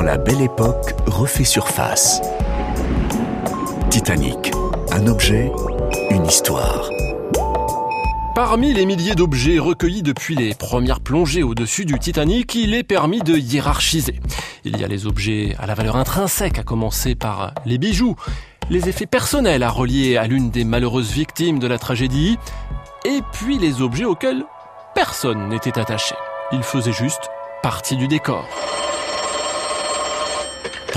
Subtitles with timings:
[0.00, 2.20] La belle époque refait surface.
[3.88, 4.50] Titanic,
[4.90, 5.50] un objet,
[6.10, 6.90] une histoire.
[8.34, 13.20] Parmi les milliers d'objets recueillis depuis les premières plongées au-dessus du Titanic, il est permis
[13.20, 14.20] de hiérarchiser.
[14.64, 18.16] Il y a les objets à la valeur intrinsèque, à commencer par les bijoux,
[18.68, 22.38] les effets personnels à relier à l'une des malheureuses victimes de la tragédie,
[23.06, 24.44] et puis les objets auxquels
[24.94, 26.16] personne n'était attaché.
[26.50, 27.30] Ils faisaient juste
[27.62, 28.44] partie du décor.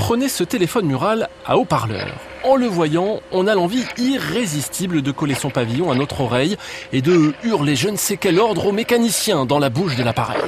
[0.06, 2.14] Prenez ce téléphone mural à haut-parleur.
[2.44, 6.56] En le voyant, on a l'envie irrésistible de coller son pavillon à notre oreille
[6.92, 10.40] et de hurler je ne sais quel ordre au mécanicien dans la bouche de l'appareil.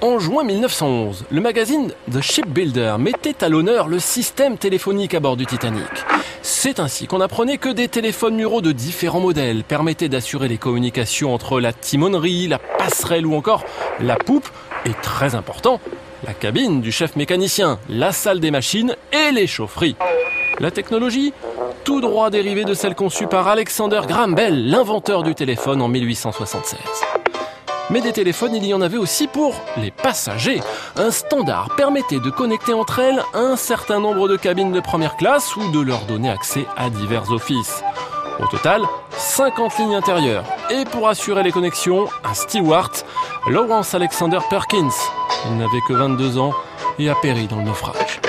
[0.00, 5.36] En juin 1911, le magazine The Shipbuilder mettait à l'honneur le système téléphonique à bord
[5.36, 5.84] du Titanic.
[6.40, 11.34] C'est ainsi qu'on apprenait que des téléphones muraux de différents modèles permettaient d'assurer les communications
[11.34, 13.66] entre la timonerie, la passerelle ou encore
[14.00, 14.48] la poupe,
[14.86, 15.80] et très important,
[16.24, 19.96] la cabine du chef mécanicien, la salle des machines et les chaufferies.
[20.60, 21.32] La technologie
[21.84, 26.78] Tout droit dérivée de celle conçue par Alexander Graham Bell, l'inventeur du téléphone en 1876.
[27.90, 30.60] Mais des téléphones, il y en avait aussi pour les passagers.
[30.96, 35.56] Un standard permettait de connecter entre elles un certain nombre de cabines de première classe
[35.56, 37.82] ou de leur donner accès à divers offices.
[38.38, 38.82] Au total,
[39.16, 40.44] 50 lignes intérieures.
[40.70, 42.92] Et pour assurer les connexions, un steward,
[43.48, 44.92] Lawrence Alexander Perkins.
[45.46, 46.52] Il n'avait que 22 ans
[46.98, 48.20] et a péri dans le naufrage.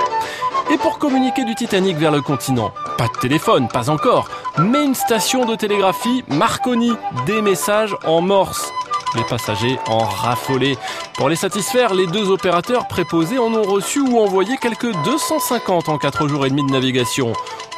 [0.74, 4.96] Et pour communiquer du Titanic vers le continent, pas de téléphone, pas encore, mais une
[4.96, 6.94] station de télégraphie Marconi,
[7.28, 8.72] des messages en morse.
[9.16, 10.78] Les passagers en raffolaient.
[11.14, 16.00] Pour les satisfaire, les deux opérateurs préposés en ont reçu ou envoyé quelques 250 en
[16.00, 17.34] 4 jours et demi de navigation,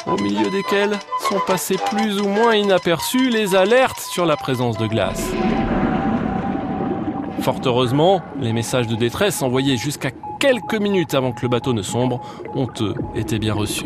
[0.08, 4.88] au milieu desquels sont passés plus ou moins inaperçus les alertes sur la présence de
[4.88, 5.32] glace.
[7.46, 11.84] Fort heureusement, les messages de détresse envoyés jusqu'à quelques minutes avant que le bateau ne
[11.84, 12.20] sombre
[12.56, 13.86] ont eux été bien reçus.